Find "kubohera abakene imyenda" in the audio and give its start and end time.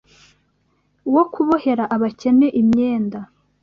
1.33-3.19